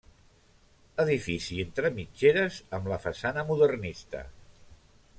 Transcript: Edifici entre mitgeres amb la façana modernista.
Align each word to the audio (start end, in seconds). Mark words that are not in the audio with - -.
Edifici 1.03 1.59
entre 1.65 1.93
mitgeres 1.99 2.59
amb 2.79 2.91
la 2.95 2.99
façana 3.07 3.45
modernista. 3.53 4.27